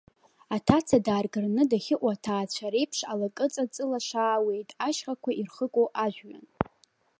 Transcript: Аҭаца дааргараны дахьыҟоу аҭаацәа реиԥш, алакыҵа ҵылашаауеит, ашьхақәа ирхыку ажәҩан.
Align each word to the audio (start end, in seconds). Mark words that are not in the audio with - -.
Аҭаца 0.55 0.97
дааргараны 1.05 1.63
дахьыҟоу 1.71 2.11
аҭаацәа 2.13 2.73
реиԥш, 2.73 2.99
алакыҵа 3.11 3.63
ҵылашаауеит, 3.73 4.69
ашьхақәа 4.87 5.31
ирхыку 5.39 5.85
ажәҩан. 6.03 6.45